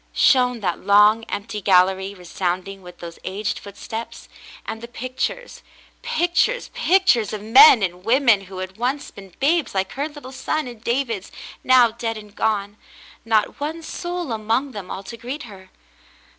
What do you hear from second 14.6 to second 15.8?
them all to greet her.